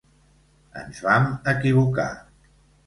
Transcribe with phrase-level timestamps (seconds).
[0.83, 2.11] Ens vam equivocar.